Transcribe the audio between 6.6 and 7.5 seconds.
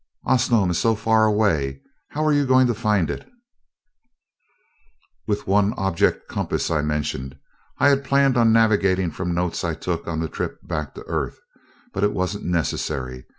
I mentioned.